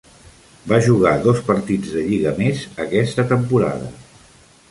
Va 0.69 0.79
jugar 0.87 1.11
dos 1.25 1.41
partits 1.49 1.93
de 1.97 2.05
lliga 2.07 2.33
més 2.41 2.65
aquesta 2.87 3.29
temporada. 3.35 3.93